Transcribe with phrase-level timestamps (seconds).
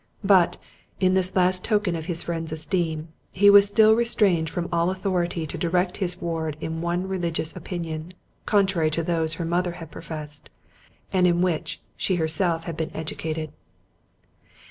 [0.23, 0.57] But,
[0.99, 5.45] in this last token of his friend's esteem, he still was restrained from all authority
[5.45, 8.15] to direct his ward in one religious opinion,
[8.47, 10.49] contrary to those her mother had professed,
[11.13, 13.51] and in which she herself had been educated.